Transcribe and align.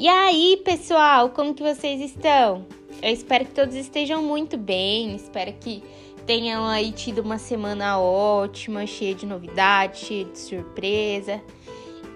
E 0.00 0.08
aí, 0.08 0.56
pessoal, 0.64 1.28
como 1.28 1.52
que 1.52 1.62
vocês 1.62 2.00
estão? 2.00 2.64
Eu 3.02 3.12
espero 3.12 3.44
que 3.44 3.50
todos 3.50 3.74
estejam 3.74 4.22
muito 4.22 4.56
bem, 4.56 5.14
espero 5.14 5.52
que 5.60 5.82
tenham 6.24 6.64
aí 6.66 6.90
tido 6.90 7.18
uma 7.18 7.36
semana 7.36 8.00
ótima, 8.00 8.86
cheia 8.86 9.14
de 9.14 9.26
novidades, 9.26 10.00
cheia 10.00 10.24
de 10.24 10.38
surpresa. 10.38 11.42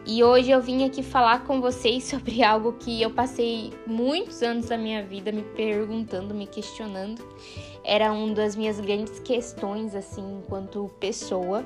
E 0.07 0.25
hoje 0.25 0.51
eu 0.51 0.63
vim 0.63 0.87
aqui 0.87 1.03
falar 1.03 1.45
com 1.45 1.61
vocês 1.61 2.05
sobre 2.09 2.43
algo 2.43 2.73
que 2.73 3.03
eu 3.03 3.11
passei 3.11 3.71
muitos 3.87 4.43
anos 4.43 4.65
da 4.65 4.79
minha 4.79 5.03
vida 5.03 5.31
me 5.31 5.43
perguntando, 5.43 6.33
me 6.33 6.47
questionando. 6.47 7.23
Era 7.85 8.11
uma 8.15 8.33
das 8.33 8.57
minhas 8.57 8.81
grandes 8.81 9.21
questões, 9.21 9.95
assim, 9.95 10.39
enquanto 10.39 10.91
pessoa. 10.99 11.63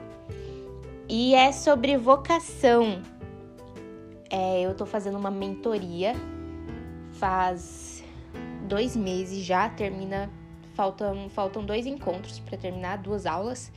E 1.08 1.36
é 1.36 1.52
sobre 1.52 1.96
vocação. 1.96 3.00
É, 4.30 4.62
eu 4.62 4.74
tô 4.74 4.84
fazendo 4.84 5.16
uma 5.16 5.30
mentoria 5.30 6.14
faz 7.18 8.04
dois 8.66 8.96
meses 8.96 9.44
já, 9.44 9.68
termina. 9.68 10.30
Faltam, 10.74 11.28
faltam 11.28 11.64
dois 11.64 11.86
encontros 11.86 12.38
para 12.38 12.56
terminar, 12.56 12.98
duas 12.98 13.26
aulas. 13.26 13.72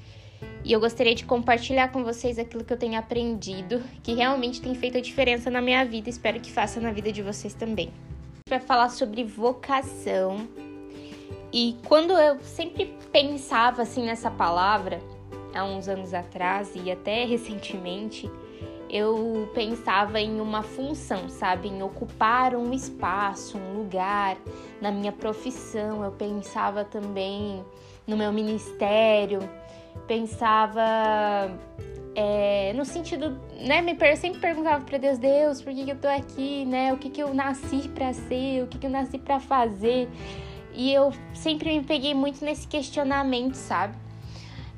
E 0.64 0.72
eu 0.72 0.80
gostaria 0.80 1.16
de 1.16 1.26
compartilhar 1.26 1.92
com 1.92 2.04
vocês 2.04 2.38
aquilo 2.38 2.64
que 2.64 2.72
eu 2.72 2.78
tenho 2.78 2.98
aprendido, 2.98 3.82
que 4.04 4.14
realmente 4.14 4.62
tem 4.62 4.76
feito 4.76 5.00
a 5.00 5.02
diferença 5.02 5.50
na 5.50 5.62
minha 5.62 5.84
vida, 5.84 6.10
espero 6.10 6.40
que 6.40 6.52
faça 6.52 6.80
na 6.80 6.92
vida 6.92 7.12
de 7.12 7.24
vocês 7.24 7.56
também. 7.56 7.92
Vai 8.48 8.60
falar 8.60 8.90
sobre 8.90 9.24
vocação. 9.24 10.48
E 11.52 11.76
quando 11.88 12.14
eu 12.14 12.40
sempre 12.42 12.96
pensava 13.12 13.82
assim 13.82 14.06
nessa 14.06 14.30
palavra, 14.30 15.00
há 15.56 15.64
uns 15.64 15.88
anos 15.88 16.14
atrás 16.14 16.72
e 16.76 16.92
até 16.92 17.26
recentemente, 17.26 18.30
eu 18.92 19.50
pensava 19.54 20.20
em 20.20 20.42
uma 20.42 20.62
função, 20.62 21.30
sabe? 21.30 21.70
Em 21.70 21.82
ocupar 21.82 22.54
um 22.54 22.74
espaço, 22.74 23.58
um 23.58 23.78
lugar 23.78 24.38
na 24.82 24.92
minha 24.92 25.14
profissão. 25.14 26.04
Eu 26.04 26.12
pensava 26.12 26.84
também 26.84 27.64
no 28.06 28.18
meu 28.18 28.34
ministério, 28.34 29.40
pensava 30.08 31.50
é, 32.14 32.74
no 32.74 32.84
sentido, 32.84 33.40
né? 33.66 33.82
Me 33.82 33.96
sempre 34.18 34.42
perguntava 34.42 34.84
para 34.84 34.98
Deus, 34.98 35.18
Deus, 35.18 35.62
por 35.62 35.74
que, 35.74 35.86
que 35.86 35.92
eu 35.92 35.98
tô 35.98 36.10
aqui, 36.10 36.66
né? 36.66 36.92
O 36.92 36.98
que, 36.98 37.10
que 37.10 37.24
eu 37.24 37.34
nasci 37.34 37.88
para 37.88 38.12
ser, 38.12 38.64
o 38.64 38.68
que, 38.68 38.78
que 38.78 38.88
eu 38.88 38.92
nasci 38.92 39.18
para 39.18 39.40
fazer. 39.40 40.10
E 40.74 40.94
eu 40.94 41.14
sempre 41.34 41.78
me 41.80 41.86
peguei 41.86 42.14
muito 42.14 42.44
nesse 42.44 42.68
questionamento, 42.68 43.56
sabe? 43.56 43.96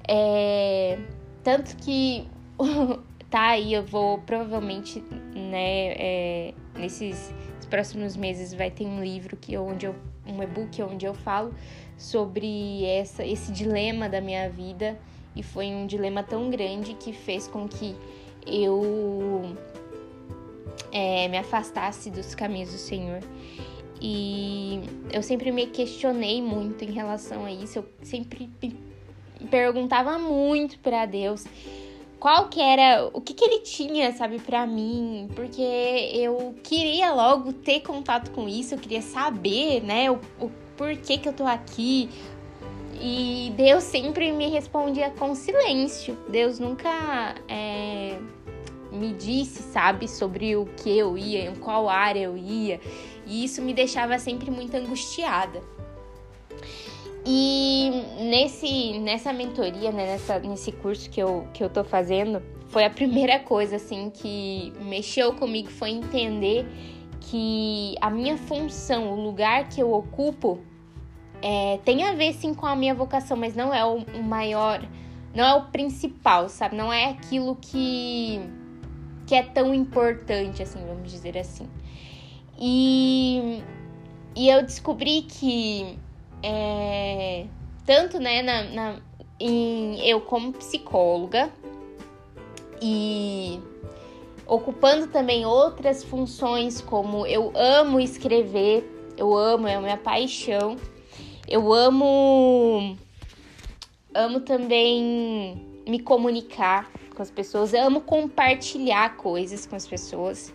É, 0.08 1.00
tanto 1.44 1.76
que 1.78 2.28
tá 3.34 3.48
aí, 3.48 3.74
eu 3.74 3.84
vou 3.84 4.20
provavelmente, 4.20 5.04
né, 5.34 5.94
é, 5.98 6.54
nesses 6.76 7.34
próximos 7.68 8.16
meses 8.16 8.54
vai 8.54 8.70
ter 8.70 8.86
um 8.86 9.04
livro 9.04 9.36
que 9.36 9.58
onde 9.58 9.88
eu 9.88 9.96
um 10.28 10.42
e-book 10.44 10.80
onde 10.84 11.08
eu 11.08 11.16
falo 11.16 11.52
sobre 11.98 12.86
essa 12.86 13.26
esse 13.26 13.52
dilema 13.52 14.08
da 14.08 14.22
minha 14.22 14.48
vida. 14.52 15.00
E 15.36 15.42
foi 15.42 15.66
um 15.66 15.88
dilema 15.88 16.22
tão 16.22 16.52
grande 16.52 16.94
que 16.94 17.12
fez 17.12 17.48
com 17.48 17.68
que 17.68 17.96
eu 18.46 19.56
é, 20.92 21.28
me 21.28 21.40
afastasse 21.40 22.12
dos 22.12 22.36
caminhos 22.36 22.72
do 22.72 22.78
Senhor. 22.78 23.20
E 24.00 24.80
eu 25.12 25.24
sempre 25.24 25.52
me 25.52 25.66
questionei 25.66 26.40
muito 26.40 26.84
em 26.86 26.92
relação 26.92 27.46
a 27.46 27.52
isso, 27.52 27.80
eu 27.80 27.86
sempre 28.04 28.48
perguntava 29.50 30.20
muito 30.20 30.78
para 30.78 31.08
Deus 31.08 31.48
qual 32.24 32.48
que 32.48 32.62
era, 32.62 33.10
o 33.12 33.20
que 33.20 33.34
que 33.34 33.44
ele 33.44 33.60
tinha, 33.60 34.14
sabe, 34.14 34.40
para 34.40 34.66
mim, 34.66 35.28
porque 35.36 35.62
eu 36.14 36.56
queria 36.64 37.12
logo 37.12 37.52
ter 37.52 37.82
contato 37.82 38.32
com 38.32 38.48
isso, 38.48 38.76
eu 38.76 38.78
queria 38.78 39.02
saber, 39.02 39.84
né, 39.84 40.10
o, 40.10 40.22
o 40.40 40.50
porquê 40.78 41.18
que 41.18 41.28
eu 41.28 41.34
tô 41.34 41.46
aqui, 41.46 42.10
e 43.02 43.52
Deus 43.58 43.84
sempre 43.84 44.32
me 44.32 44.48
respondia 44.48 45.10
com 45.10 45.36
silêncio. 45.36 46.18
Deus 46.30 46.60
nunca 46.60 47.36
é, 47.50 48.18
me 48.90 49.12
disse, 49.12 49.62
sabe, 49.62 50.08
sobre 50.08 50.56
o 50.56 50.66
que 50.78 50.98
eu 50.98 51.18
ia, 51.18 51.50
em 51.50 51.56
qual 51.56 51.90
área 51.90 52.22
eu 52.22 52.38
ia. 52.38 52.80
E 53.28 53.44
isso 53.44 53.62
me 53.62 53.74
deixava 53.74 54.18
sempre 54.18 54.50
muito 54.50 54.74
angustiada. 54.78 55.62
E 57.26 57.90
nesse, 58.20 59.00
nessa 59.00 59.32
mentoria, 59.32 59.92
né, 59.92 60.06
nessa, 60.06 60.40
nesse 60.40 60.72
curso 60.72 61.10
que 61.10 61.22
eu, 61.22 61.48
que 61.54 61.64
eu 61.64 61.70
tô 61.70 61.84
fazendo, 61.84 62.42
foi 62.68 62.84
a 62.84 62.90
primeira 62.90 63.40
coisa 63.40 63.78
assim 63.78 64.10
que 64.10 64.74
mexeu 64.82 65.34
comigo 65.34 65.70
foi 65.70 65.92
entender 65.92 66.66
que 67.22 67.96
a 68.02 68.10
minha 68.10 68.38
função, 68.38 69.14
o 69.14 69.24
lugar 69.24 69.70
que 69.70 69.82
eu 69.82 69.94
ocupo, 69.94 70.60
é, 71.42 71.80
tem 71.86 72.04
a 72.04 72.14
ver 72.14 72.34
sim 72.34 72.54
com 72.54 72.66
a 72.66 72.76
minha 72.76 72.94
vocação, 72.94 73.38
mas 73.38 73.56
não 73.56 73.74
é 73.74 73.86
o, 73.86 73.98
o 73.98 74.24
maior, 74.24 74.82
não 75.34 75.44
é 75.46 75.54
o 75.56 75.66
principal, 75.66 76.50
sabe? 76.50 76.76
Não 76.76 76.92
é 76.92 77.12
aquilo 77.12 77.56
que, 77.56 78.42
que 79.26 79.36
é 79.36 79.44
tão 79.44 79.74
importante, 79.74 80.62
assim, 80.62 80.80
vamos 80.86 81.10
dizer 81.10 81.38
assim. 81.38 81.70
E, 82.60 83.62
e 84.36 84.50
eu 84.50 84.62
descobri 84.62 85.22
que 85.24 85.98
é, 86.44 87.46
tanto 87.86 88.20
né, 88.20 88.42
na, 88.42 88.64
na, 88.64 89.00
em, 89.40 90.06
eu 90.06 90.20
como 90.22 90.52
psicóloga 90.52 91.50
e 92.82 93.62
ocupando 94.46 95.08
também 95.08 95.46
outras 95.46 96.04
funções 96.04 96.82
como 96.82 97.26
eu 97.26 97.54
amo 97.56 98.00
escrever, 98.00 98.84
eu 99.18 99.36
amo, 99.36 99.68
é 99.68 99.76
a 99.76 99.82
minha 99.82 99.98
paixão. 99.98 100.76
Eu 101.48 101.74
amo 101.74 102.98
amo 104.14 104.42
também 104.42 105.84
me 105.88 106.00
comunicar 106.00 106.92
com 107.14 107.22
as 107.22 107.32
pessoas, 107.32 107.74
eu 107.74 107.84
amo 107.84 108.02
compartilhar 108.02 109.16
coisas 109.16 109.66
com 109.66 109.76
as 109.76 109.88
pessoas. 109.88 110.54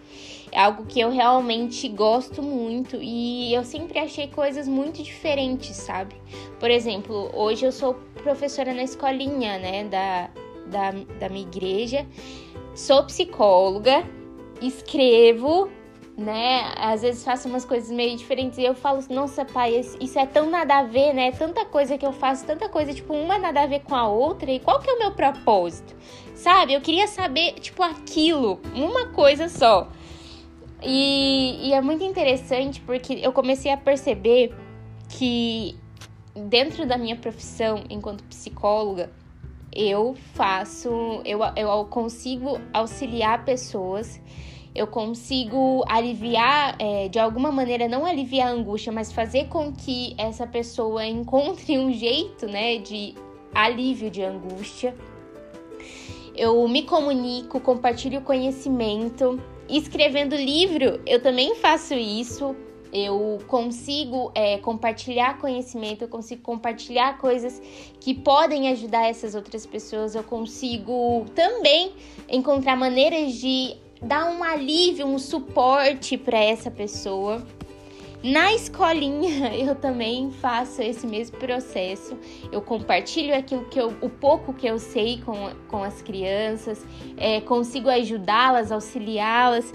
É 0.51 0.61
algo 0.61 0.85
que 0.87 1.01
eu 1.01 1.11
realmente 1.11 1.89
gosto 1.89 2.43
muito 2.43 2.99
e 3.01 3.53
eu 3.55 3.65
sempre 3.65 3.99
achei 3.99 4.29
coisas 4.29 4.67
muito 4.67 5.03
diferentes, 5.03 5.77
sabe? 5.77 6.17
Por 6.59 6.71
exemplo, 6.71 7.31
hoje 7.35 7.65
eu 7.65 7.73
sou 7.73 7.95
professora 8.23 8.75
na 8.75 8.83
escolinha, 8.83 9.59
né, 9.59 9.85
da, 9.85 10.31
da, 10.67 10.91
da 11.19 11.29
minha 11.29 11.47
igreja, 11.47 12.07
sou 12.75 13.05
psicóloga, 13.05 14.05
escrevo 14.61 15.71
né? 16.19 16.73
Às 16.77 17.03
vezes 17.03 17.23
faço 17.23 17.49
umas 17.49 17.65
coisas 17.65 17.91
meio 17.93 18.17
diferentes 18.17 18.59
e 18.59 18.65
eu 18.65 18.75
falo, 18.75 19.01
nossa, 19.09 19.45
pai, 19.45 19.81
isso 20.01 20.19
é 20.19 20.27
tão 20.27 20.51
nada 20.51 20.79
a 20.79 20.83
ver, 20.83 21.15
né? 21.15 21.31
Tanta 21.31 21.65
coisa 21.65 21.97
que 21.97 22.05
eu 22.05 22.13
faço, 22.13 22.45
tanta 22.45 22.69
coisa, 22.69 22.93
tipo, 22.93 23.15
uma 23.15 23.39
nada 23.39 23.63
a 23.63 23.67
ver 23.67 23.81
com 23.81 23.95
a 23.95 24.09
outra. 24.09 24.51
E 24.51 24.59
qual 24.59 24.81
que 24.81 24.91
é 24.91 24.95
o 24.95 24.99
meu 24.99 25.13
propósito? 25.13 25.95
Sabe? 26.39 26.73
Eu 26.73 26.81
queria 26.81 27.07
saber, 27.07 27.55
tipo, 27.55 27.83
aquilo, 27.83 28.61
uma 28.75 29.07
coisa 29.09 29.49
só. 29.49 29.89
E, 30.83 31.69
e 31.69 31.73
é 31.73 31.81
muito 31.81 32.05
interessante 32.05 32.81
porque 32.81 33.15
eu 33.15 33.33
comecei 33.33 33.73
a 33.73 33.77
perceber 33.77 34.55
que 35.09 35.77
dentro 36.35 36.87
da 36.87 36.97
minha 36.97 37.17
profissão 37.17 37.83
enquanto 37.91 38.23
psicóloga, 38.25 39.11
eu 39.75 40.15
faço, 40.35 41.21
eu, 41.25 41.41
eu 41.57 41.85
consigo 41.87 42.61
auxiliar 42.73 43.45
pessoas 43.45 44.21
eu 44.79 44.87
consigo 44.87 45.85
aliviar, 45.89 46.77
é, 46.79 47.09
de 47.09 47.19
alguma 47.19 47.51
maneira, 47.51 47.89
não 47.89 48.07
aliviar 48.07 48.49
a 48.49 48.53
angústia, 48.53 48.93
mas 48.93 49.13
fazer 49.13 49.49
com 49.49 49.73
que 49.73 50.15
essa 50.17 50.47
pessoa 50.47 51.05
encontre 51.05 51.77
um 51.77 51.93
jeito, 51.93 52.47
né, 52.47 52.79
de 52.79 53.15
alívio 53.53 54.09
de 54.09 54.23
angústia. 54.23 54.95
Eu 56.39 56.69
me 56.69 56.85
comunico, 56.85 57.59
compartilho 57.59 58.21
conhecimento. 58.21 59.43
Escrevendo 59.69 60.37
livro, 60.37 61.01
eu 61.05 61.21
também 61.21 61.57
faço 61.57 61.95
isso. 61.95 62.55
Eu 62.93 63.39
consigo 63.49 64.31
é, 64.37 64.57
compartilhar 64.59 65.39
conhecimento, 65.39 66.03
eu 66.03 66.09
consigo 66.09 66.41
compartilhar 66.41 67.19
coisas 67.19 67.61
que 68.01 68.15
podem 68.15 68.69
ajudar 68.69 69.09
essas 69.09 69.35
outras 69.35 69.67
pessoas. 69.67 70.15
Eu 70.15 70.23
consigo 70.23 71.27
também 71.35 71.93
encontrar 72.29 72.77
maneiras 72.77 73.33
de 73.33 73.75
dar 74.01 74.31
um 74.31 74.45
alívio, 74.45 75.07
um 75.07 75.19
suporte 75.19 76.17
para 76.17 76.39
essa 76.39 76.71
pessoa. 76.71 77.45
Na 78.23 78.53
escolinha 78.53 79.55
eu 79.57 79.75
também 79.75 80.31
faço 80.31 80.83
esse 80.83 81.07
mesmo 81.07 81.39
processo. 81.39 82.19
Eu 82.51 82.61
compartilho 82.61 83.37
aquilo 83.37 83.65
que 83.67 83.81
eu, 83.81 83.95
o 84.01 84.09
pouco 84.09 84.53
que 84.53 84.67
eu 84.67 84.79
sei 84.79 85.21
com, 85.23 85.51
com 85.69 85.83
as 85.83 86.03
crianças, 86.03 86.85
é, 87.17 87.41
consigo 87.41 87.89
ajudá-las, 87.89 88.73
auxiliá-las. 88.73 89.73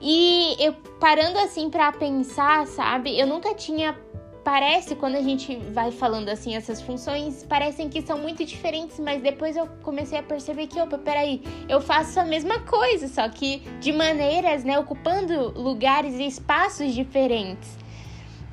E 0.00 0.56
eu 0.58 0.74
parando 0.98 1.38
assim 1.38 1.70
para 1.70 1.92
pensar, 1.92 2.66
sabe? 2.66 3.18
Eu 3.18 3.26
nunca 3.26 3.54
tinha 3.54 3.96
parece, 4.44 4.96
quando 4.96 5.16
a 5.16 5.22
gente 5.22 5.56
vai 5.72 5.90
falando 5.90 6.28
assim, 6.28 6.54
essas 6.56 6.80
funções 6.80 7.44
parecem 7.44 7.88
que 7.88 8.02
são 8.02 8.18
muito 8.18 8.44
diferentes, 8.44 8.98
mas 8.98 9.22
depois 9.22 9.56
eu 9.56 9.66
comecei 9.82 10.18
a 10.18 10.22
perceber 10.22 10.66
que, 10.66 10.80
opa, 10.80 10.98
peraí, 10.98 11.42
eu 11.68 11.80
faço 11.80 12.18
a 12.18 12.24
mesma 12.24 12.60
coisa, 12.60 13.08
só 13.08 13.28
que 13.28 13.58
de 13.80 13.92
maneiras, 13.92 14.64
né, 14.64 14.78
ocupando 14.78 15.52
lugares 15.58 16.14
e 16.18 16.26
espaços 16.26 16.94
diferentes. 16.94 17.78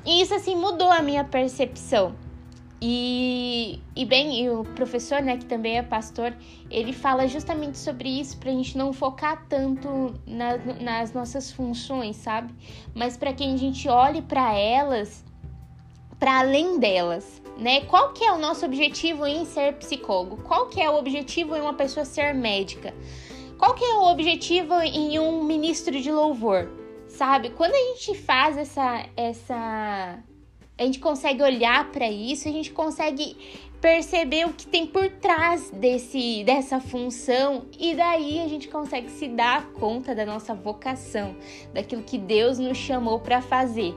E 0.04 0.22
isso, 0.22 0.34
assim, 0.34 0.56
mudou 0.56 0.90
a 0.90 1.02
minha 1.02 1.24
percepção. 1.24 2.14
E, 2.82 3.78
e 3.94 4.06
bem, 4.06 4.42
e 4.42 4.48
o 4.48 4.64
professor, 4.64 5.20
né, 5.20 5.36
que 5.36 5.44
também 5.44 5.76
é 5.76 5.82
pastor, 5.82 6.34
ele 6.70 6.94
fala 6.94 7.28
justamente 7.28 7.76
sobre 7.76 8.08
isso 8.08 8.38
para 8.38 8.50
a 8.50 8.54
gente 8.54 8.78
não 8.78 8.90
focar 8.90 9.44
tanto 9.48 10.14
na, 10.26 10.56
nas 10.80 11.12
nossas 11.12 11.52
funções, 11.52 12.16
sabe? 12.16 12.54
Mas 12.94 13.18
para 13.18 13.34
que 13.34 13.44
a 13.44 13.56
gente 13.56 13.86
olhe 13.86 14.22
para 14.22 14.54
elas, 14.54 15.22
para 16.20 16.40
além 16.40 16.78
delas, 16.78 17.40
né? 17.56 17.80
Qual 17.86 18.12
que 18.12 18.22
é 18.22 18.30
o 18.30 18.38
nosso 18.38 18.66
objetivo 18.66 19.26
em 19.26 19.46
ser 19.46 19.72
psicólogo? 19.76 20.36
Qual 20.42 20.66
que 20.66 20.80
é 20.80 20.88
o 20.90 20.96
objetivo 20.96 21.56
em 21.56 21.60
uma 21.62 21.72
pessoa 21.72 22.04
ser 22.04 22.34
médica? 22.34 22.94
Qual 23.58 23.74
que 23.74 23.82
é 23.82 23.94
o 23.94 24.10
objetivo 24.10 24.74
em 24.82 25.18
um 25.18 25.42
ministro 25.42 25.98
de 25.98 26.12
louvor? 26.12 26.70
Sabe? 27.08 27.50
Quando 27.50 27.74
a 27.74 27.94
gente 27.94 28.14
faz 28.14 28.58
essa 28.58 29.06
essa 29.16 30.18
a 30.78 30.82
gente 30.84 30.98
consegue 30.98 31.42
olhar 31.42 31.90
para 31.90 32.10
isso, 32.10 32.48
a 32.48 32.52
gente 32.52 32.70
consegue 32.70 33.36
perceber 33.80 34.46
o 34.46 34.52
que 34.52 34.66
tem 34.66 34.86
por 34.86 35.08
trás 35.08 35.70
desse 35.70 36.44
dessa 36.44 36.80
função 36.80 37.64
e 37.78 37.94
daí 37.94 38.40
a 38.40 38.48
gente 38.48 38.68
consegue 38.68 39.10
se 39.10 39.26
dar 39.26 39.72
conta 39.72 40.14
da 40.14 40.26
nossa 40.26 40.54
vocação, 40.54 41.34
daquilo 41.72 42.02
que 42.02 42.18
Deus 42.18 42.58
nos 42.58 42.76
chamou 42.76 43.20
para 43.20 43.40
fazer. 43.40 43.94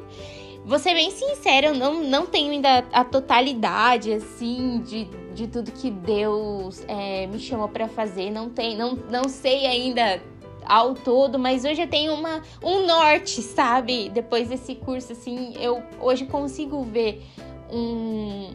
Vou 0.66 0.80
ser 0.80 0.94
bem 0.94 1.12
sincera, 1.12 1.68
eu 1.68 1.76
não, 1.76 2.04
não 2.04 2.26
tenho 2.26 2.52
ainda 2.52 2.86
a 2.94 3.04
totalidade, 3.04 4.14
assim, 4.14 4.82
de, 4.82 5.06
de 5.34 5.48
tudo 5.48 5.72
que 5.72 5.92
Deus 5.92 6.86
é, 6.88 7.28
me 7.28 7.38
chamou 7.38 7.68
para 7.68 7.88
fazer. 7.90 8.32
Não, 8.32 8.50
tem, 8.50 8.78
não, 8.78 8.98
não 9.10 9.28
sei 9.28 9.66
ainda 9.66 10.22
ao 10.66 10.94
todo, 10.94 11.38
mas 11.38 11.66
hoje 11.66 11.82
eu 11.82 11.88
tenho 11.88 12.14
uma, 12.14 12.42
um 12.64 12.86
norte, 12.86 13.42
sabe? 13.42 14.10
Depois 14.10 14.48
desse 14.48 14.76
curso, 14.76 15.12
assim, 15.12 15.54
eu 15.60 15.84
hoje 16.00 16.26
consigo 16.26 16.82
ver 16.84 17.24
um. 17.70 18.52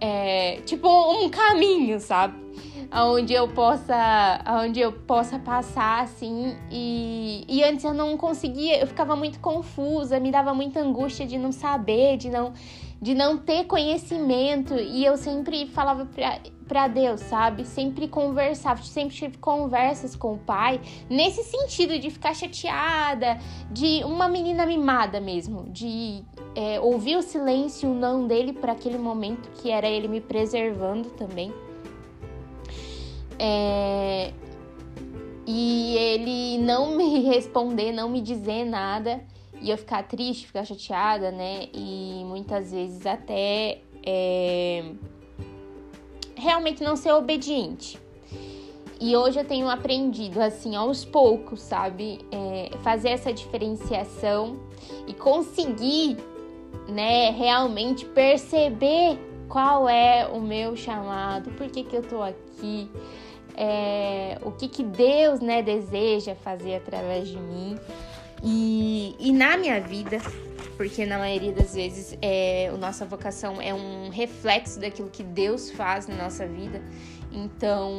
É, 0.00 0.60
tipo, 0.64 0.88
um 0.88 1.28
caminho, 1.30 1.98
sabe? 2.00 2.34
Onde 2.92 3.32
eu 3.32 3.48
possa, 3.48 4.40
onde 4.62 4.78
eu 4.78 4.92
possa 4.92 5.38
passar 5.38 6.02
assim 6.02 6.56
e, 6.70 7.44
e 7.48 7.64
antes 7.64 7.84
eu 7.84 7.92
não 7.92 8.16
conseguia, 8.16 8.78
eu 8.78 8.86
ficava 8.86 9.16
muito 9.16 9.40
confusa, 9.40 10.20
me 10.20 10.30
dava 10.30 10.54
muita 10.54 10.80
angústia 10.80 11.26
de 11.26 11.36
não 11.36 11.50
saber, 11.50 12.16
de 12.16 12.30
não 12.30 12.52
de 13.04 13.14
não 13.14 13.36
ter 13.36 13.64
conhecimento 13.64 14.72
e 14.72 15.04
eu 15.04 15.18
sempre 15.18 15.66
falava 15.66 16.06
pra, 16.06 16.40
para 16.66 16.88
Deus, 16.88 17.20
sabe? 17.20 17.66
Sempre 17.66 18.08
conversava, 18.08 18.82
sempre 18.82 19.14
tive 19.14 19.36
conversas 19.36 20.16
com 20.16 20.32
o 20.32 20.38
pai, 20.38 20.80
nesse 21.10 21.44
sentido 21.44 21.98
de 21.98 22.08
ficar 22.08 22.34
chateada, 22.34 23.38
de 23.70 24.02
uma 24.04 24.26
menina 24.26 24.64
mimada 24.64 25.20
mesmo, 25.20 25.66
de 25.68 26.24
é, 26.54 26.80
ouvir 26.80 27.16
o 27.16 27.22
silêncio, 27.22 27.90
o 27.90 27.94
não 27.94 28.26
dele 28.26 28.54
para 28.54 28.72
aquele 28.72 28.96
momento, 28.96 29.50
que 29.60 29.70
era 29.70 29.86
ele 29.86 30.08
me 30.08 30.22
preservando 30.22 31.10
também. 31.10 31.52
É, 33.38 34.32
e 35.46 35.94
ele 35.98 36.56
não 36.64 36.96
me 36.96 37.20
responder, 37.28 37.92
não 37.92 38.08
me 38.08 38.22
dizer 38.22 38.64
nada, 38.64 39.22
e 39.64 39.70
eu 39.70 39.78
ficar 39.78 40.02
triste, 40.02 40.46
ficar 40.46 40.62
chateada, 40.66 41.30
né? 41.30 41.68
E 41.72 42.22
muitas 42.26 42.70
vezes 42.70 43.06
até. 43.06 43.80
É, 44.06 44.84
realmente 46.36 46.84
não 46.84 46.94
ser 46.94 47.12
obediente. 47.12 47.98
E 49.00 49.16
hoje 49.16 49.40
eu 49.40 49.44
tenho 49.44 49.68
aprendido, 49.70 50.40
assim, 50.40 50.76
aos 50.76 51.02
poucos, 51.02 51.62
sabe? 51.62 52.18
É, 52.30 52.76
fazer 52.82 53.08
essa 53.08 53.32
diferenciação 53.32 54.60
e 55.06 55.14
conseguir, 55.14 56.18
né, 56.86 57.30
realmente 57.30 58.04
perceber 58.04 59.18
qual 59.48 59.88
é 59.88 60.26
o 60.26 60.40
meu 60.40 60.76
chamado, 60.76 61.50
por 61.52 61.68
que, 61.70 61.84
que 61.84 61.96
eu 61.96 62.02
tô 62.02 62.22
aqui, 62.22 62.90
é, 63.56 64.38
o 64.42 64.52
que, 64.52 64.68
que 64.68 64.82
Deus, 64.82 65.40
né, 65.40 65.62
deseja 65.62 66.34
fazer 66.34 66.76
através 66.76 67.28
de 67.28 67.38
mim. 67.38 67.78
E, 68.44 69.16
e 69.18 69.32
na 69.32 69.56
minha 69.56 69.80
vida, 69.80 70.18
porque 70.76 71.06
na 71.06 71.18
maioria 71.18 71.52
das 71.52 71.74
vezes 71.74 72.16
é, 72.20 72.68
a 72.68 72.76
nossa 72.76 73.06
vocação 73.06 73.60
é 73.60 73.72
um 73.72 74.10
reflexo 74.10 74.78
daquilo 74.78 75.08
que 75.08 75.22
Deus 75.22 75.70
faz 75.70 76.06
na 76.06 76.14
nossa 76.16 76.46
vida. 76.46 76.82
Então, 77.32 77.90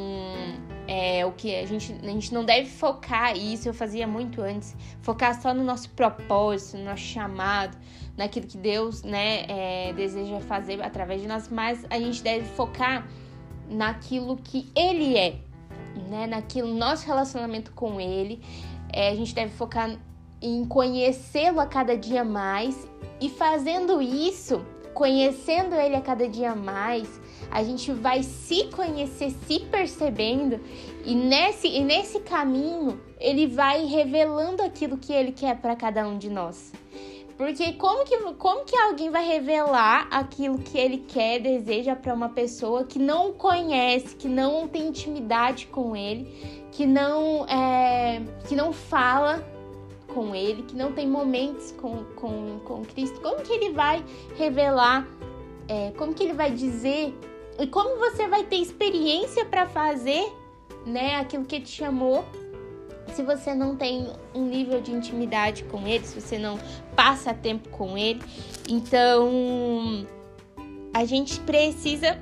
é 0.86 1.26
o 1.26 1.32
que 1.32 1.54
a 1.54 1.66
gente, 1.66 1.92
a 1.92 2.06
gente 2.06 2.32
não 2.32 2.44
deve 2.44 2.70
focar 2.70 3.36
isso, 3.36 3.68
eu 3.68 3.74
fazia 3.74 4.06
muito 4.06 4.40
antes, 4.40 4.74
focar 5.02 5.40
só 5.42 5.52
no 5.52 5.64
nosso 5.64 5.90
propósito, 5.90 6.78
no 6.78 6.84
nosso 6.84 7.02
chamado, 7.02 7.76
naquilo 8.16 8.46
que 8.46 8.56
Deus 8.56 9.02
né, 9.02 9.44
é, 9.48 9.92
deseja 9.94 10.40
fazer 10.40 10.80
através 10.80 11.20
de 11.20 11.28
nós, 11.28 11.48
mas 11.48 11.84
a 11.90 11.98
gente 11.98 12.22
deve 12.22 12.46
focar 12.46 13.06
naquilo 13.68 14.36
que 14.36 14.70
Ele 14.74 15.18
é, 15.18 15.40
né, 16.08 16.26
naquilo 16.26 16.72
nosso 16.72 17.04
relacionamento 17.04 17.72
com 17.72 18.00
Ele. 18.00 18.40
É, 18.90 19.10
a 19.10 19.14
gente 19.14 19.34
deve 19.34 19.50
focar 19.50 19.98
em 20.40 20.64
conhecê-lo 20.64 21.60
a 21.60 21.66
cada 21.66 21.96
dia 21.96 22.24
mais 22.24 22.88
e 23.20 23.28
fazendo 23.28 24.02
isso, 24.02 24.64
conhecendo 24.92 25.74
ele 25.74 25.96
a 25.96 26.00
cada 26.00 26.28
dia 26.28 26.54
mais, 26.54 27.20
a 27.50 27.62
gente 27.62 27.92
vai 27.92 28.22
se 28.22 28.64
conhecer, 28.68 29.30
se 29.46 29.60
percebendo 29.60 30.60
e 31.04 31.14
nesse, 31.14 31.68
e 31.68 31.82
nesse 31.82 32.20
caminho 32.20 33.00
ele 33.18 33.46
vai 33.46 33.84
revelando 33.84 34.62
aquilo 34.62 34.98
que 34.98 35.12
ele 35.12 35.32
quer 35.32 35.56
para 35.58 35.76
cada 35.76 36.06
um 36.06 36.18
de 36.18 36.28
nós. 36.28 36.72
Porque 37.36 37.74
como 37.74 38.04
que, 38.04 38.16
como 38.34 38.64
que 38.64 38.74
alguém 38.76 39.10
vai 39.10 39.26
revelar 39.26 40.08
aquilo 40.10 40.58
que 40.58 40.78
ele 40.78 41.04
quer, 41.06 41.38
deseja 41.38 41.94
para 41.94 42.14
uma 42.14 42.30
pessoa 42.30 42.84
que 42.84 42.98
não 42.98 43.32
conhece, 43.32 44.16
que 44.16 44.26
não 44.26 44.66
tem 44.66 44.88
intimidade 44.88 45.66
com 45.66 45.94
ele, 45.94 46.26
que 46.72 46.86
não 46.86 47.44
é, 47.46 48.22
que 48.48 48.56
não 48.56 48.72
fala 48.72 49.44
com 50.16 50.34
Ele, 50.34 50.62
que 50.62 50.74
não 50.74 50.92
tem 50.92 51.06
momentos 51.06 51.72
com, 51.72 52.04
com, 52.16 52.58
com 52.64 52.82
Cristo, 52.86 53.20
como 53.20 53.42
que 53.42 53.52
Ele 53.52 53.72
vai 53.72 54.02
revelar, 54.38 55.06
é, 55.68 55.92
como 55.98 56.14
que 56.14 56.22
Ele 56.22 56.32
vai 56.32 56.50
dizer 56.50 57.14
e 57.58 57.66
como 57.66 57.98
você 57.98 58.26
vai 58.26 58.42
ter 58.42 58.56
experiência 58.56 59.44
para 59.44 59.66
fazer 59.66 60.32
né, 60.86 61.16
aquilo 61.16 61.44
que 61.44 61.60
te 61.60 61.68
chamou 61.68 62.24
se 63.12 63.22
você 63.22 63.54
não 63.54 63.76
tem 63.76 64.10
um 64.34 64.46
nível 64.46 64.80
de 64.80 64.92
intimidade 64.92 65.64
com 65.64 65.86
ele, 65.86 66.04
se 66.04 66.20
você 66.20 66.38
não 66.38 66.58
passa 66.94 67.32
tempo 67.32 67.68
com 67.70 67.96
ele. 67.96 68.20
Então, 68.68 70.06
a 70.92 71.04
gente 71.04 71.40
precisa 71.40 72.18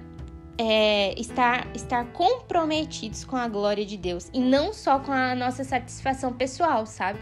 é, 0.58 1.18
estar, 1.18 1.66
estar 1.74 2.04
comprometidos 2.12 3.24
com 3.24 3.34
a 3.34 3.48
glória 3.48 3.84
de 3.84 3.96
Deus 3.96 4.30
e 4.32 4.40
não 4.40 4.72
só 4.72 5.00
com 5.00 5.10
a 5.10 5.34
nossa 5.34 5.64
satisfação 5.64 6.32
pessoal, 6.32 6.86
sabe? 6.86 7.18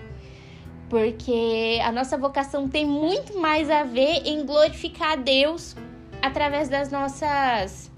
Porque 0.93 1.81
a 1.83 1.91
nossa 1.91 2.19
vocação 2.19 2.69
tem 2.69 2.85
muito 2.85 3.39
mais 3.39 3.71
a 3.71 3.83
ver 3.83 4.27
em 4.27 4.45
glorificar 4.45 5.13
a 5.13 5.17
Deus 5.17 5.75
através 6.21 6.69
das 6.69 6.93
nossas, 6.93 7.91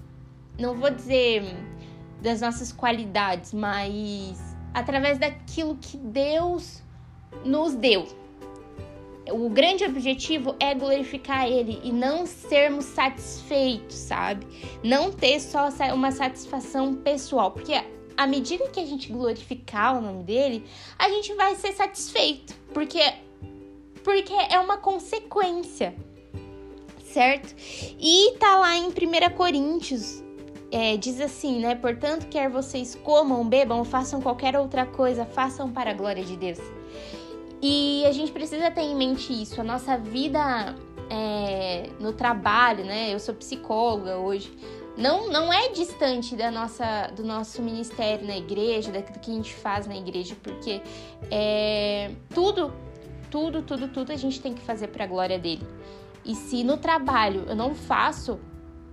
não 0.57 0.73
vou 0.75 0.89
dizer 0.89 1.43
das 2.21 2.39
nossas 2.39 2.71
qualidades, 2.71 3.51
mas 3.51 4.55
através 4.73 5.17
daquilo 5.17 5.75
que 5.75 5.97
Deus 5.97 6.81
nos 7.43 7.75
deu. 7.75 8.07
O 9.29 9.49
grande 9.49 9.83
objetivo 9.83 10.55
é 10.57 10.73
glorificar 10.73 11.49
Ele 11.49 11.81
e 11.83 11.91
não 11.91 12.25
sermos 12.25 12.85
satisfeitos, 12.85 13.97
sabe? 13.97 14.47
Não 14.81 15.11
ter 15.11 15.41
só 15.41 15.67
uma 15.93 16.13
satisfação 16.13 16.95
pessoal, 16.95 17.51
porque 17.51 17.73
à 18.17 18.27
medida 18.27 18.67
que 18.69 18.79
a 18.79 18.85
gente 18.85 19.11
glorificar 19.11 19.97
o 19.97 20.01
nome 20.01 20.23
dele, 20.23 20.65
a 20.97 21.09
gente 21.09 21.33
vai 21.33 21.55
ser 21.55 21.73
satisfeito, 21.73 22.53
porque 22.73 23.01
porque 24.03 24.33
é 24.33 24.59
uma 24.59 24.77
consequência, 24.77 25.95
certo? 27.03 27.55
E 27.99 28.33
tá 28.37 28.57
lá 28.57 28.75
em 28.77 28.89
1 28.89 28.91
Coríntios, 29.35 30.23
é, 30.71 30.95
diz 30.95 31.19
assim, 31.19 31.59
né? 31.59 31.73
Portanto, 31.73 32.27
quer 32.27 32.47
vocês 32.47 32.93
comam, 32.93 33.47
bebam, 33.47 33.83
façam 33.83 34.21
qualquer 34.21 34.55
outra 34.55 34.85
coisa, 34.85 35.25
façam 35.25 35.71
para 35.71 35.89
a 35.89 35.93
glória 35.93 36.23
de 36.23 36.37
Deus. 36.37 36.59
E 37.61 38.05
a 38.05 38.11
gente 38.11 38.31
precisa 38.31 38.69
ter 38.69 38.81
em 38.81 38.95
mente 38.95 39.33
isso. 39.33 39.59
A 39.59 39.63
nossa 39.63 39.97
vida 39.97 40.75
é, 41.09 41.89
no 41.99 42.13
trabalho, 42.13 42.85
né? 42.85 43.11
Eu 43.11 43.19
sou 43.19 43.33
psicóloga 43.33 44.17
hoje 44.17 44.51
não, 44.97 45.29
não 45.29 45.51
é 45.51 45.69
distante 45.69 46.35
da 46.35 46.49
nossa, 46.49 47.07
do 47.15 47.23
nosso 47.23 47.61
ministério 47.61 48.25
na 48.25 48.37
igreja, 48.37 48.91
daquilo 48.91 49.19
que 49.19 49.31
a 49.31 49.33
gente 49.33 49.53
faz 49.53 49.87
na 49.87 49.95
igreja, 49.95 50.35
porque 50.41 50.81
é, 51.29 52.11
tudo, 52.33 52.73
tudo, 53.29 53.61
tudo, 53.61 53.87
tudo 53.89 54.11
a 54.11 54.15
gente 54.15 54.39
tem 54.39 54.53
que 54.53 54.61
fazer 54.61 54.87
para 54.87 55.03
a 55.03 55.07
glória 55.07 55.37
dele. 55.37 55.67
E 56.23 56.33
se 56.33 56.63
no 56.63 56.77
trabalho 56.77 57.43
eu 57.47 57.55
não 57.55 57.75
faço, 57.75 58.39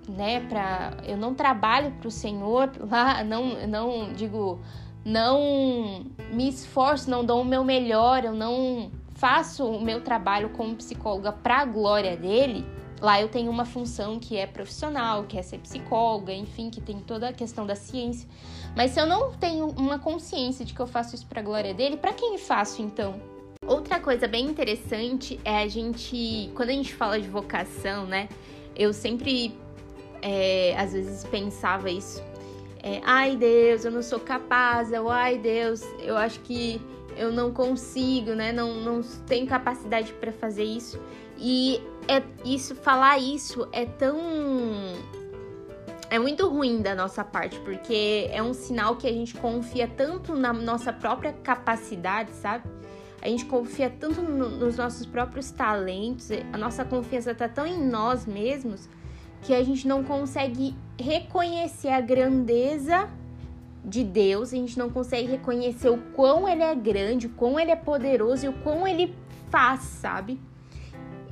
né, 0.08 0.40
para 0.40 0.96
eu 1.04 1.16
não 1.16 1.34
trabalho 1.34 1.92
para 1.92 2.08
o 2.08 2.10
Senhor 2.10 2.70
lá, 2.90 3.22
não 3.22 3.66
não 3.66 4.12
digo, 4.12 4.60
não 5.04 6.04
me 6.32 6.48
esforço, 6.48 7.08
não 7.08 7.24
dou 7.24 7.42
o 7.42 7.44
meu 7.44 7.62
melhor, 7.62 8.24
eu 8.24 8.34
não 8.34 8.90
faço 9.14 9.64
o 9.64 9.80
meu 9.80 10.00
trabalho 10.00 10.50
como 10.50 10.74
psicóloga 10.74 11.30
para 11.30 11.58
a 11.58 11.64
glória 11.64 12.16
dele, 12.16 12.66
Lá 13.02 13.20
eu 13.20 13.28
tenho 13.28 13.50
uma 13.50 13.64
função 13.64 14.20
que 14.20 14.36
é 14.36 14.46
profissional, 14.46 15.24
que 15.24 15.36
é 15.36 15.42
ser 15.42 15.58
psicóloga, 15.58 16.32
enfim, 16.32 16.70
que 16.70 16.80
tem 16.80 17.00
toda 17.00 17.30
a 17.30 17.32
questão 17.32 17.66
da 17.66 17.74
ciência. 17.74 18.28
Mas 18.76 18.92
se 18.92 19.00
eu 19.00 19.06
não 19.06 19.32
tenho 19.32 19.70
uma 19.70 19.98
consciência 19.98 20.64
de 20.64 20.72
que 20.72 20.78
eu 20.78 20.86
faço 20.86 21.16
isso 21.16 21.26
para 21.26 21.40
a 21.40 21.42
glória 21.42 21.74
dele, 21.74 21.96
para 21.96 22.12
quem 22.12 22.38
faço 22.38 22.80
então? 22.80 23.20
Outra 23.66 23.98
coisa 23.98 24.28
bem 24.28 24.46
interessante 24.46 25.40
é 25.44 25.62
a 25.62 25.66
gente, 25.66 26.52
quando 26.54 26.68
a 26.68 26.72
gente 26.72 26.94
fala 26.94 27.20
de 27.20 27.28
vocação, 27.28 28.06
né? 28.06 28.28
Eu 28.76 28.92
sempre, 28.92 29.52
é, 30.22 30.76
às 30.78 30.92
vezes, 30.92 31.24
pensava 31.24 31.90
isso. 31.90 32.22
É, 32.84 33.00
ai 33.04 33.34
Deus, 33.36 33.84
eu 33.84 33.90
não 33.90 34.02
sou 34.02 34.20
capaz, 34.20 34.92
ou 34.92 35.10
ai 35.10 35.38
Deus, 35.38 35.82
eu 35.98 36.16
acho 36.16 36.38
que 36.40 36.80
eu 37.16 37.32
não 37.32 37.52
consigo, 37.52 38.32
né? 38.32 38.52
Não, 38.52 38.74
não 38.80 39.00
tenho 39.26 39.46
capacidade 39.46 40.12
para 40.14 40.32
fazer 40.32 40.64
isso. 40.64 41.00
E 41.38 41.80
é 42.08 42.22
isso, 42.44 42.74
falar 42.74 43.18
isso 43.18 43.68
é 43.72 43.84
tão 43.84 44.18
é 46.10 46.18
muito 46.18 46.46
ruim 46.46 46.82
da 46.82 46.94
nossa 46.94 47.24
parte, 47.24 47.58
porque 47.60 48.28
é 48.30 48.42
um 48.42 48.52
sinal 48.52 48.96
que 48.96 49.06
a 49.06 49.12
gente 49.12 49.34
confia 49.34 49.88
tanto 49.88 50.36
na 50.36 50.52
nossa 50.52 50.92
própria 50.92 51.32
capacidade, 51.32 52.32
sabe? 52.32 52.68
A 53.22 53.28
gente 53.28 53.46
confia 53.46 53.88
tanto 53.88 54.20
no, 54.20 54.50
nos 54.50 54.76
nossos 54.76 55.06
próprios 55.06 55.50
talentos, 55.50 56.28
a 56.52 56.58
nossa 56.58 56.84
confiança 56.84 57.34
tá 57.34 57.48
tão 57.48 57.66
em 57.66 57.82
nós 57.82 58.26
mesmos 58.26 58.90
que 59.40 59.54
a 59.54 59.62
gente 59.64 59.88
não 59.88 60.04
consegue 60.04 60.76
reconhecer 61.00 61.88
a 61.88 62.00
grandeza 62.00 63.08
de 63.84 64.04
Deus, 64.04 64.52
a 64.52 64.56
gente 64.56 64.78
não 64.78 64.90
consegue 64.90 65.28
reconhecer 65.28 65.88
o 65.88 65.98
quão 66.14 66.48
ele 66.48 66.62
é 66.62 66.74
grande, 66.74 67.26
o 67.26 67.30
quão 67.30 67.58
ele 67.58 67.70
é 67.70 67.76
poderoso 67.76 68.46
e 68.46 68.48
o 68.48 68.52
quão 68.52 68.86
ele 68.86 69.14
faz, 69.50 69.80
sabe? 69.80 70.40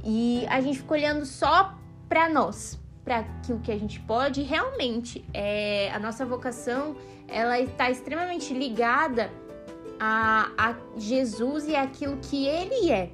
E 0.05 0.45
a 0.49 0.61
gente 0.61 0.79
fica 0.79 0.95
olhando 0.95 1.25
só 1.25 1.75
para 2.09 2.29
nós, 2.29 2.79
para 3.05 3.19
aquilo 3.19 3.61
que 3.61 3.71
a 3.71 3.79
gente 3.79 4.01
pode. 4.01 4.43
Realmente, 4.43 5.25
é, 5.33 5.91
a 5.93 5.99
nossa 5.99 6.27
vocação 6.27 6.97
ela 7.29 7.61
está 7.61 7.91
extremamente 7.91 8.53
ligada 8.53 9.31
a, 9.99 10.51
a 10.59 10.75
Jesus 10.97 11.69
e 11.69 11.77
aquilo 11.77 12.17
que 12.17 12.47
Ele 12.47 12.91
é 12.91 13.11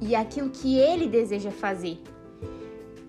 e 0.00 0.14
aquilo 0.14 0.48
que 0.48 0.78
Ele 0.78 1.08
deseja 1.08 1.50
fazer 1.50 2.00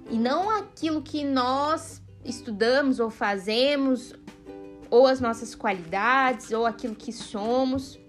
e 0.10 0.18
não 0.18 0.50
aquilo 0.50 1.02
que 1.02 1.24
nós 1.24 2.02
estudamos 2.26 3.00
ou 3.00 3.10
fazemos 3.10 4.14
ou 4.90 5.08
as 5.08 5.20
nossas 5.20 5.56
qualidades 5.56 6.52
ou 6.52 6.66
aquilo 6.66 6.96
que 6.96 7.12
somos. 7.12 8.00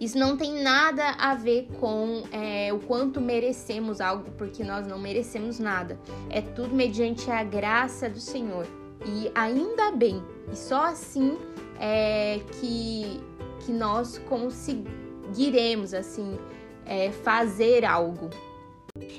Isso 0.00 0.18
não 0.18 0.36
tem 0.36 0.62
nada 0.62 1.10
a 1.18 1.34
ver 1.34 1.68
com 1.78 2.24
é, 2.32 2.72
o 2.72 2.80
quanto 2.80 3.20
merecemos 3.20 4.00
algo, 4.00 4.30
porque 4.32 4.64
nós 4.64 4.86
não 4.86 4.98
merecemos 4.98 5.58
nada. 5.58 5.98
É 6.28 6.40
tudo 6.40 6.74
mediante 6.74 7.30
a 7.30 7.44
graça 7.44 8.08
do 8.08 8.20
Senhor. 8.20 8.66
E 9.06 9.30
ainda 9.34 9.92
bem, 9.92 10.22
e 10.50 10.56
só 10.56 10.86
assim 10.86 11.38
é 11.78 12.40
que, 12.60 13.20
que 13.64 13.72
nós 13.72 14.18
conseguiremos 14.28 15.94
assim 15.94 16.38
é, 16.86 17.10
fazer 17.10 17.84
algo. 17.84 18.30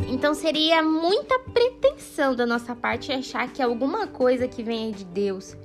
Então 0.07 0.33
seria 0.33 0.81
muita 0.81 1.37
pretensão 1.39 2.35
da 2.35 2.45
nossa 2.45 2.75
parte 2.75 3.11
achar 3.11 3.51
que 3.51 3.61
alguma 3.61 4.07
coisa 4.07 4.47
que 4.47 4.63
venha 4.63 4.91
de 4.91 5.03
Deus 5.03 5.55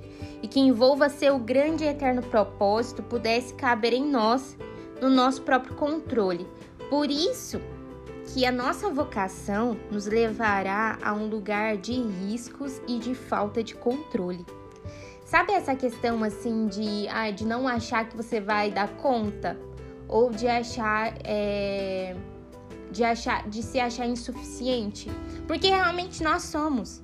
e 0.41 0.47
que 0.47 0.59
envolva 0.59 1.09
seu 1.09 1.37
grande 1.37 1.83
e 1.83 1.87
eterno 1.87 2.21
propósito 2.21 3.03
pudesse 3.03 3.53
caber 3.53 3.93
em 3.93 4.05
nós 4.05 4.57
no 5.01 5.09
nosso 5.09 5.41
próprio 5.41 5.75
controle. 5.75 6.47
Por 6.89 7.09
isso 7.09 7.61
que 8.27 8.45
a 8.45 8.51
nossa 8.51 8.89
vocação 8.89 9.77
nos 9.91 10.05
levará 10.05 10.97
a 11.01 11.13
um 11.13 11.27
lugar 11.27 11.77
de 11.77 11.93
riscos 11.93 12.81
e 12.87 12.97
de 12.97 13.13
falta 13.13 13.63
de 13.63 13.75
controle. 13.75 14.45
Sabe 15.25 15.53
essa 15.53 15.75
questão 15.75 16.23
assim 16.23 16.67
de, 16.67 17.07
ah, 17.09 17.31
de 17.31 17.45
não 17.45 17.67
achar 17.67 18.07
que 18.07 18.15
você 18.15 18.39
vai 18.39 18.69
dar 18.71 18.89
conta? 18.97 19.57
Ou 20.07 20.29
de 20.29 20.47
achar. 20.47 21.13
É, 21.23 22.15
de 22.91 23.05
achar 23.05 23.47
de 23.47 23.63
se 23.63 23.79
achar 23.79 24.05
insuficiente? 24.05 25.09
Porque 25.47 25.67
realmente 25.67 26.21
nós 26.21 26.43
somos 26.43 27.01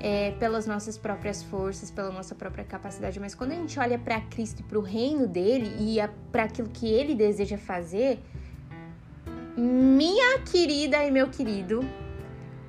é, 0.00 0.32
pelas 0.32 0.66
nossas 0.66 0.96
próprias 0.96 1.42
forças, 1.42 1.90
pela 1.90 2.10
nossa 2.10 2.34
própria 2.34 2.64
capacidade, 2.64 3.18
mas 3.18 3.34
quando 3.34 3.52
a 3.52 3.54
gente 3.54 3.78
olha 3.78 3.98
para 3.98 4.20
Cristo 4.20 4.60
e 4.60 4.62
para 4.62 4.78
o 4.78 4.82
reino 4.82 5.26
dele 5.26 5.70
e 5.78 5.98
para 6.30 6.44
aquilo 6.44 6.68
que 6.68 6.86
ele 6.86 7.14
deseja 7.14 7.58
fazer, 7.58 8.20
minha 9.56 10.38
querida 10.40 11.04
e 11.04 11.10
meu 11.10 11.28
querido, 11.28 11.80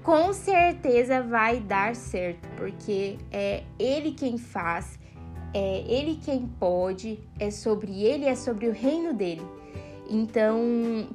com 0.02 0.34
certeza 0.34 1.22
vai 1.22 1.60
dar 1.60 1.96
certo, 1.96 2.48
porque 2.58 3.18
é 3.32 3.64
ele 3.78 4.12
quem 4.12 4.38
faz, 4.38 4.98
é 5.54 5.84
ele 5.88 6.20
quem 6.24 6.48
pode, 6.48 7.20
é 7.38 7.52
sobre 7.52 8.04
ele, 8.04 8.26
é 8.26 8.36
sobre 8.36 8.68
o 8.68 8.72
reino 8.72 9.14
dele. 9.14 9.46
Então, 10.10 11.08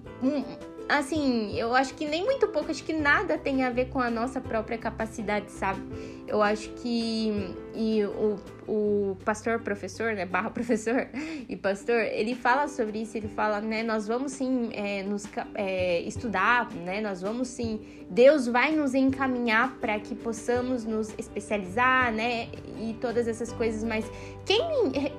assim, 0.89 1.59
eu 1.59 1.75
acho 1.75 1.95
que 1.95 2.07
nem 2.07 2.25
muito 2.25 2.47
pouco, 2.49 2.71
acho 2.71 2.85
que 2.85 2.93
nada 2.93 3.39
tem 3.39 3.65
a 3.65 3.71
ver 3.71 3.87
com 3.87 4.01
a 4.01 4.11
nossa 4.11 4.41
própria 4.41 4.77
capacidade, 4.77 5.51
sabe? 5.51 5.81
Eu 6.27 6.43
acho 6.43 6.71
que 6.71 7.55
e 7.75 8.05
o, 8.05 8.39
o 8.69 9.17
pastor 9.25 9.61
professor, 9.61 10.15
né, 10.15 10.25
barra 10.27 10.51
professor 10.51 11.09
e 11.49 11.57
pastor, 11.57 12.01
ele 12.01 12.35
fala 12.35 12.69
sobre 12.69 13.03
isso, 13.03 13.17
ele 13.17 13.29
fala, 13.29 13.61
né, 13.61 13.83
nós 13.83 14.07
vamos 14.07 14.33
sim 14.33 14.71
é, 14.73 15.03
nos 15.03 15.27
é, 15.55 16.01
estudar, 16.03 16.71
né, 16.73 17.01
nós 17.01 17.21
vamos 17.21 17.49
sim, 17.49 17.81
Deus 18.11 18.47
vai 18.47 18.73
nos 18.73 18.95
encaminhar 18.95 19.77
para 19.81 19.99
que 19.99 20.15
possamos 20.15 20.85
nos 20.85 21.15
especializar, 21.19 22.13
né, 22.13 22.49
e 22.79 22.95
todas 23.01 23.27
essas 23.27 23.53
coisas, 23.53 23.83
mas 23.83 24.05
quem, 24.45 24.63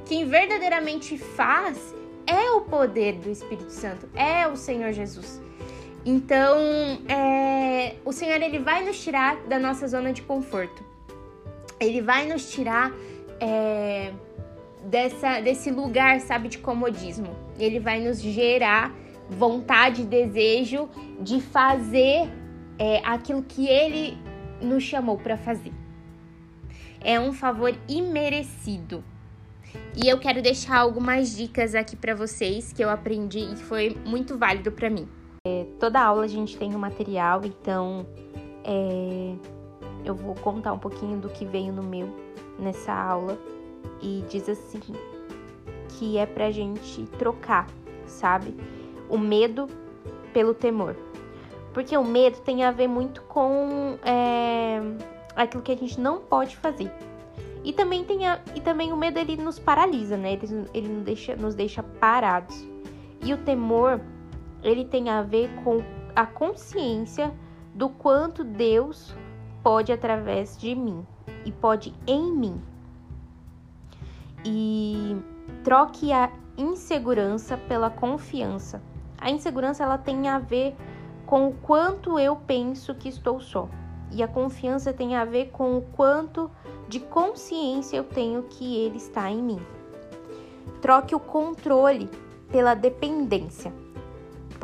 quem 0.06 0.26
verdadeiramente 0.26 1.18
faz 1.18 1.96
é 2.28 2.52
o 2.52 2.62
poder 2.62 3.14
do 3.16 3.30
Espírito 3.30 3.72
Santo, 3.72 4.10
é 4.16 4.48
o 4.48 4.56
Senhor 4.56 4.92
Jesus. 4.92 5.45
Então, 6.06 6.60
é, 7.10 7.96
o 8.06 8.12
Senhor 8.12 8.40
ele 8.40 8.60
vai 8.60 8.86
nos 8.86 9.04
tirar 9.04 9.38
da 9.48 9.58
nossa 9.58 9.88
zona 9.88 10.14
de 10.14 10.22
conforto. 10.22 10.84
Ele 11.80 12.00
vai 12.00 12.28
nos 12.28 12.52
tirar 12.52 12.94
é, 13.40 14.14
dessa, 14.84 15.40
desse 15.40 15.72
lugar, 15.72 16.20
sabe, 16.22 16.48
de 16.48 16.60
comodismo. 16.60 17.36
Ele 17.58 17.80
vai 17.80 18.00
nos 18.00 18.22
gerar 18.22 18.94
vontade, 19.28 20.04
desejo 20.04 20.88
de 21.20 21.42
fazer 21.42 22.30
é, 22.78 23.02
aquilo 23.04 23.42
que 23.42 23.68
Ele 23.68 24.16
nos 24.62 24.84
chamou 24.84 25.18
para 25.18 25.36
fazer. 25.36 25.74
É 27.02 27.20
um 27.20 27.34
favor 27.34 27.76
imerecido. 27.90 29.04
E 29.96 30.08
eu 30.08 30.20
quero 30.20 30.42
deixar 30.42 30.78
algumas 30.78 31.36
dicas 31.36 31.74
aqui 31.74 31.96
para 31.96 32.14
vocês 32.14 32.72
que 32.72 32.84
eu 32.84 32.92
aprendi 32.92 33.40
e 33.40 33.56
foi 33.56 33.98
muito 34.06 34.38
válido 34.38 34.72
para 34.72 34.90
mim. 34.90 35.08
É, 35.46 35.68
toda 35.80 36.02
aula 36.02 36.24
a 36.24 36.28
gente 36.28 36.58
tem 36.58 36.76
um 36.76 36.80
material, 36.80 37.42
então 37.46 38.04
é, 38.64 39.36
eu 40.04 40.16
vou 40.16 40.34
contar 40.34 40.74
um 40.74 40.80
pouquinho 40.80 41.20
do 41.20 41.30
que 41.30 41.46
veio 41.46 41.72
no 41.72 41.84
meu 41.84 42.10
nessa 42.58 42.92
aula 42.92 43.38
e 44.02 44.24
diz 44.28 44.50
assim 44.50 44.82
que 45.90 46.18
é 46.18 46.26
pra 46.26 46.50
gente 46.50 47.06
trocar, 47.20 47.68
sabe? 48.08 48.56
O 49.08 49.20
medo 49.20 49.68
pelo 50.34 50.54
temor. 50.54 50.96
Porque 51.74 51.96
o 51.96 52.04
medo 52.04 52.40
tem 52.40 52.64
a 52.64 52.72
ver 52.72 52.88
muito 52.88 53.22
com 53.24 54.00
é, 54.04 54.80
aquilo 55.36 55.62
que 55.62 55.72
a 55.72 55.78
gente 55.78 56.00
não 56.00 56.20
pode 56.20 56.58
fazer. 56.58 56.92
E 57.64 57.72
também, 57.72 58.04
tem 58.04 58.28
a, 58.28 58.40
e 58.56 58.62
também 58.62 58.92
o 58.92 58.98
medo 58.98 59.20
ele 59.20 59.38
nos 59.38 59.60
paralisa, 59.60 60.18
né? 60.18 60.34
Ele, 60.34 60.68
ele 60.74 60.88
nos, 60.88 61.04
deixa, 61.04 61.36
nos 61.36 61.56
deixa 61.56 61.84
parados. 61.84 62.56
E 63.24 63.34
o 63.34 63.38
temor 63.38 64.00
ele 64.66 64.84
tem 64.84 65.10
a 65.10 65.22
ver 65.22 65.50
com 65.64 65.84
a 66.16 66.26
consciência 66.26 67.32
do 67.74 67.88
quanto 67.88 68.44
Deus 68.44 69.16
pode 69.62 69.92
através 69.92 70.58
de 70.58 70.74
mim 70.76 71.06
e 71.46 71.52
pode 71.52 71.94
em 72.08 72.32
mim. 72.32 72.60
E 74.44 75.16
troque 75.64 76.12
a 76.12 76.32
insegurança 76.58 77.58
pela 77.58 77.90
confiança. 77.90 78.82
A 79.20 79.30
insegurança 79.30 79.84
ela 79.84 79.98
tem 79.98 80.28
a 80.28 80.40
ver 80.40 80.76
com 81.28 81.48
o 81.48 81.54
quanto 81.54 82.18
eu 82.18 82.36
penso 82.36 82.96
que 82.96 83.10
estou 83.10 83.40
só. 83.40 83.70
E 84.12 84.24
a 84.24 84.28
confiança 84.28 84.94
tem 84.94 85.16
a 85.16 85.26
ver 85.26 85.52
com 85.52 85.78
o 85.78 85.82
quanto 85.82 86.50
de 86.88 87.00
consciência 87.00 87.98
eu 87.98 88.04
tenho 88.04 88.44
que 88.44 88.78
ele 88.78 88.98
está 88.98 89.30
em 89.30 89.42
mim. 89.42 89.60
Troque 90.82 91.14
o 91.14 91.20
controle 91.20 92.10
pela 92.52 92.74
dependência 92.74 93.85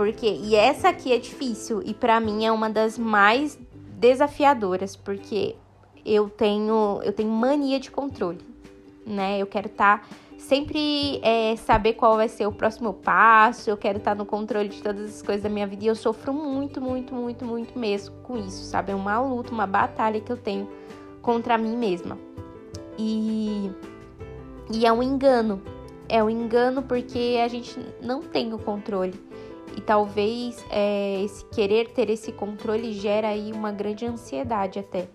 Porque 0.02 0.26
e 0.26 0.56
essa 0.56 0.90
aqui 0.90 1.14
é 1.14 1.20
difícil 1.20 1.80
e 1.86 1.94
para 1.94 2.20
mim 2.20 2.44
é 2.44 2.52
uma 2.52 2.68
das 2.68 2.98
mais 2.98 3.56
desafiadoras, 4.00 4.96
porque 4.96 5.56
eu 6.04 6.28
tenho 6.28 7.00
eu 7.04 7.14
tenho 7.14 7.30
mania 7.30 7.80
de 7.80 7.92
controle, 7.92 8.40
né? 9.06 9.38
Eu 9.38 9.46
quero 9.46 9.68
estar 9.68 10.00
tá 10.00 10.08
sempre 10.40 11.20
é, 11.22 11.56
saber 11.56 11.94
qual 11.94 12.16
vai 12.16 12.28
ser 12.28 12.48
o 12.48 12.52
próximo 12.52 12.96
passo, 12.96 13.70
eu 13.70 13.78
quero 13.78 14.00
estar 14.00 14.14
tá 14.14 14.16
no 14.16 14.26
controle 14.26 14.70
de 14.70 14.82
todas 14.82 15.18
as 15.18 15.22
coisas 15.22 15.44
da 15.44 15.50
minha 15.50 15.68
vida 15.68 15.84
e 15.84 15.88
eu 15.88 15.96
sofro 15.96 16.34
muito, 16.34 16.82
muito, 16.82 17.14
muito, 17.14 17.46
muito 17.46 17.78
mesmo 17.78 18.16
com 18.24 18.40
isso, 18.40 18.64
sabe? 18.64 18.94
É 18.94 18.96
uma 18.96 19.20
luta, 19.20 19.52
uma 19.52 19.68
batalha 19.68 20.20
que 20.20 20.32
eu 20.32 20.38
tenho 20.38 20.68
contra 21.22 21.60
mim 21.60 21.78
mesma. 21.78 22.18
E, 22.98 23.70
e 24.74 24.84
é 24.84 24.92
um 24.92 25.04
engano, 25.04 25.62
é 26.10 26.24
um 26.24 26.30
engano 26.30 26.82
porque 26.82 27.40
a 27.40 27.48
gente 27.48 27.80
não 28.02 28.24
tem 28.24 28.52
o 28.52 28.58
controle. 28.58 29.30
E 29.76 29.82
talvez 29.82 30.64
é, 30.70 31.24
esse 31.24 31.46
querer 31.46 31.90
ter 31.90 32.10
esse 32.10 32.32
controle 32.32 32.94
gera 32.94 33.30
aí 33.30 33.52
uma 33.52 33.72
grande 33.72 34.06
ansiedade 34.06 34.80
até. 34.80 35.08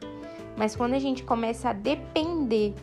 Mas 0.57 0.75
quando 0.75 0.95
a 0.95 0.99
gente 0.99 1.23
começa 1.23 1.71
a 1.71 1.73
depender 1.73 2.75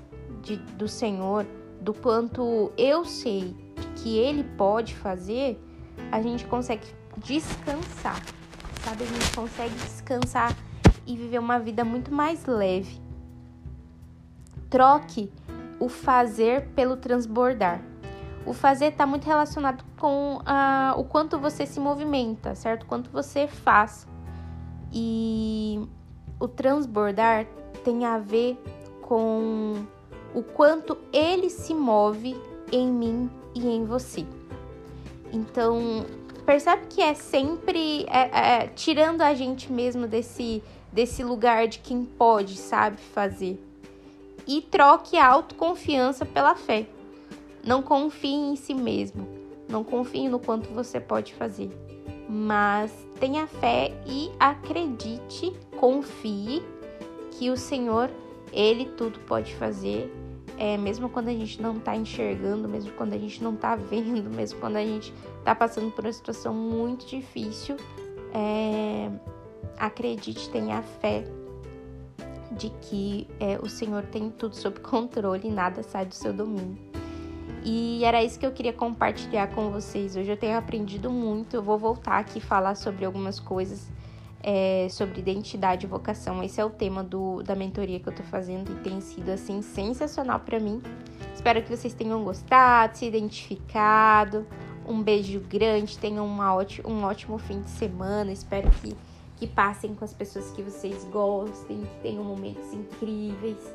de, 0.42 0.58
do 0.58 0.88
Senhor, 0.88 1.46
do 1.82 1.94
quanto 1.94 2.72
eu 2.77 3.03
sei 3.03 3.56
que 3.96 4.18
Ele 4.18 4.44
pode 4.44 4.96
fazer, 4.96 5.60
a 6.12 6.22
gente 6.22 6.46
consegue 6.46 6.88
descansar, 7.18 8.22
sabe? 8.84 9.03
A 9.03 9.08
gente 9.08 9.36
consegue 9.36 9.74
descansar 9.75 10.56
e 11.06 11.18
viver 11.18 11.39
uma 11.39 11.60
vida 11.60 11.84
muito 11.84 12.13
mais 12.13 12.46
leve. 12.46 13.01
Troque 14.70 15.32
o 15.80 15.89
fazer 15.89 16.68
pelo 16.70 16.98
transbordar. 16.98 17.82
O 18.46 18.52
fazer 18.54 18.88
está 18.88 19.06
muito 19.06 19.26
relacionado 19.26 19.84
com 19.98 20.38
uh, 20.38 21.00
o 21.00 21.04
quanto 21.06 21.40
você 21.40 21.66
se 21.66 21.80
movimenta, 21.80 22.56
certo? 22.56 22.86
Quanto 22.86 23.10
você 23.10 23.48
faz. 23.48 24.06
E 24.92 25.88
o 26.40 26.48
transbordar 26.48 27.48
tem 27.84 28.06
a 28.06 28.18
ver 28.18 28.62
com 29.02 29.86
o 30.34 30.44
quanto 30.44 30.98
ele 31.12 31.50
se 31.50 31.74
move 31.74 32.36
em 32.72 32.88
mim 32.88 33.30
e 33.56 33.66
em 33.66 33.86
você. 33.86 34.26
Então, 35.32 36.06
percebe 36.46 36.88
que 36.90 37.02
é 37.02 37.14
sempre 37.14 38.06
é, 38.10 38.64
é, 38.64 38.68
tirando 38.68 39.22
a 39.22 39.34
gente 39.34 39.72
mesmo 39.72 40.06
desse, 40.06 40.62
desse 40.92 41.24
lugar 41.24 41.68
de 41.68 41.80
quem 41.80 42.04
pode, 42.04 42.58
sabe, 42.58 42.98
fazer. 42.98 43.64
E 44.46 44.62
troque 44.62 45.18
a 45.18 45.28
autoconfiança 45.28 46.26
pela 46.26 46.56
fé. 46.56 46.88
Não 47.63 47.82
confie 47.82 48.34
em 48.34 48.55
si 48.55 48.74
mesmo. 48.74 49.27
Não 49.70 49.84
confie 49.84 50.27
no 50.27 50.39
quanto 50.39 50.70
você 50.70 51.00
pode 51.00 51.34
fazer. 51.34 51.70
Mas 52.27 52.91
tenha 53.20 53.48
fé 53.48 53.91
e 54.05 54.29
acredite, 54.39 55.53
confie 55.77 56.62
que 57.32 57.50
o 57.50 57.58
Senhor, 57.58 58.10
Ele 58.51 58.86
tudo 58.86 59.20
pode 59.22 59.55
fazer. 59.55 60.13
É, 60.58 60.77
mesmo 60.77 61.10
quando 61.10 61.29
a 61.29 61.34
gente 61.34 61.62
não 61.62 61.79
tá 61.79 61.96
enxergando, 61.96 62.67
mesmo 62.67 62.91
quando 62.91 63.13
a 63.13 63.17
gente 63.17 63.43
não 63.43 63.55
tá 63.55 63.75
vendo, 63.75 64.29
mesmo 64.36 64.60
quando 64.60 64.75
a 64.75 64.84
gente 64.84 65.13
tá 65.43 65.55
passando 65.55 65.89
por 65.91 66.05
uma 66.05 66.13
situação 66.13 66.53
muito 66.53 67.05
difícil, 67.05 67.77
é, 68.34 69.10
acredite, 69.77 70.50
tenha 70.50 70.82
fé 70.82 71.24
de 72.51 72.70
que 72.82 73.27
é, 73.39 73.58
o 73.62 73.67
Senhor 73.67 74.03
tem 74.03 74.29
tudo 74.29 74.55
sob 74.55 74.79
controle 74.79 75.48
e 75.48 75.51
nada 75.51 75.82
sai 75.82 76.05
do 76.05 76.13
seu 76.13 76.32
domínio. 76.32 76.93
E 77.63 78.03
era 78.03 78.24
isso 78.24 78.38
que 78.38 78.46
eu 78.46 78.51
queria 78.51 78.74
compartilhar 78.74 79.48
com 79.48 79.70
vocês. 79.70 80.15
Hoje 80.15 80.29
eu 80.29 80.38
tenho 80.38 80.58
aprendido 80.58 81.10
muito. 81.10 81.55
Eu 81.55 81.63
vou 81.63 81.77
voltar 81.77 82.20
aqui 82.20 82.41
falar 82.41 82.75
sobre 82.75 83.05
algumas 83.05 83.39
coisas 83.39 83.89
é, 84.43 84.88
sobre 84.89 85.22
identidade 85.22 85.86
e 85.86 85.89
vocação. 85.89 86.43
Esse 86.43 86.60
é 86.60 86.65
o 86.65 86.70
tema 86.70 87.01
do, 87.01 87.41
da 87.41 87.55
mentoria 87.55 88.00
que 88.00 88.10
eu 88.10 88.13
tô 88.13 88.24
fazendo 88.24 88.74
e 88.74 88.75
tem 88.84 89.00
sido 89.00 89.29
assim 89.29 89.62
sensacional 89.62 90.41
para 90.41 90.60
mim. 90.60 90.82
Espero 91.34 91.63
que 91.63 91.75
vocês 91.75 91.93
tenham 91.93 92.22
gostado, 92.24 92.98
se 92.98 93.05
identificado. 93.05 94.46
Um 94.86 95.01
beijo 95.01 95.39
grande, 95.39 95.98
tenham 95.98 96.25
uma 96.25 96.53
ótimo, 96.53 96.89
um 96.89 97.03
ótimo 97.05 97.38
fim 97.38 97.62
de 97.62 97.70
semana. 97.70 98.33
Espero 98.33 98.70
que, 98.70 98.94
que 99.38 99.48
passem 99.48 99.96
com 99.96 100.03
as 100.03 100.14
pessoas 100.14 100.51
que 100.51 100.61
vocês 100.61 101.05
gostem, 101.05 101.81
que 101.81 102.01
tenham 102.01 102.24
momentos 102.24 102.74
incríveis. 102.74 103.74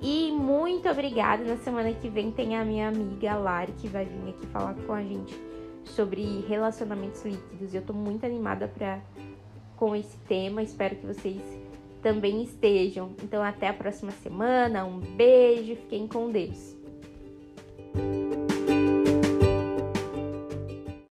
E 0.00 0.30
muito 0.32 0.88
obrigada. 0.88 1.44
Na 1.44 1.56
semana 1.56 1.92
que 1.92 2.08
vem 2.08 2.30
tem 2.30 2.56
a 2.56 2.64
minha 2.64 2.88
amiga 2.88 3.36
Lari 3.36 3.72
que 3.72 3.88
vai 3.88 4.04
vir 4.04 4.30
aqui 4.30 4.46
falar 4.46 4.74
com 4.74 4.92
a 4.92 5.02
gente 5.02 5.34
sobre 5.84 6.44
relacionamentos 6.48 7.24
líquidos. 7.24 7.74
Eu 7.74 7.82
tô 7.82 7.92
muito 7.92 8.24
animada 8.26 8.68
para 8.68 9.00
com 9.76 9.94
esse 9.94 10.16
tema. 10.28 10.62
Espero 10.62 10.96
que 10.96 11.06
vocês 11.06 11.40
também 12.02 12.42
estejam. 12.42 13.14
Então 13.22 13.42
até 13.42 13.68
a 13.68 13.74
próxima 13.74 14.10
semana. 14.10 14.84
Um 14.84 14.98
beijo, 14.98 15.76
fiquem 15.76 16.06
com 16.06 16.30
Deus. 16.30 16.75